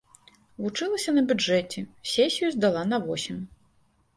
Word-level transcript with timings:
Вучылася 0.63 1.13
на 1.17 1.23
бюджэце, 1.31 1.79
сесію 2.15 2.51
здала 2.57 2.81
на 2.91 2.97
восем. 3.07 3.45